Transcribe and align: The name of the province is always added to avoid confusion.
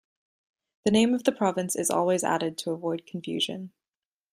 The 0.83 0.89
name 0.89 1.13
of 1.13 1.25
the 1.25 1.31
province 1.31 1.75
is 1.75 1.91
always 1.91 2.23
added 2.23 2.57
to 2.57 2.71
avoid 2.71 3.05
confusion. 3.05 3.71